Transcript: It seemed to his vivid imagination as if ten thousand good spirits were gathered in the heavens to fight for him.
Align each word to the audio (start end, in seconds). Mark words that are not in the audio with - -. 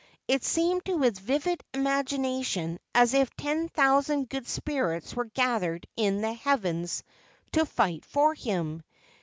It 0.27 0.43
seemed 0.43 0.83
to 0.85 1.01
his 1.03 1.19
vivid 1.19 1.63
imagination 1.75 2.79
as 2.95 3.13
if 3.13 3.29
ten 3.35 3.69
thousand 3.69 4.29
good 4.29 4.47
spirits 4.47 5.13
were 5.15 5.25
gathered 5.25 5.85
in 5.95 6.21
the 6.21 6.33
heavens 6.33 7.03
to 7.51 7.67
fight 7.67 8.03
for 8.05 8.33
him. 8.33 8.81